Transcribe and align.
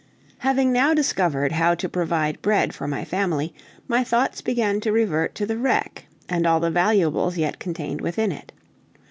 Having 0.39 0.71
now 0.73 0.95
discovered 0.95 1.51
how 1.51 1.75
to 1.75 1.87
provide 1.87 2.41
bread 2.41 2.73
for 2.73 2.87
my 2.87 3.05
family, 3.05 3.53
my 3.87 4.03
thoughts 4.03 4.41
began 4.41 4.79
to 4.81 4.91
revert 4.91 5.35
to 5.35 5.45
the 5.45 5.59
wreck 5.59 6.05
and 6.27 6.47
all 6.47 6.59
the 6.59 6.71
valuables 6.71 7.37
yet 7.37 7.59
contained 7.59 8.01
within 8.01 8.31
it. 8.31 8.51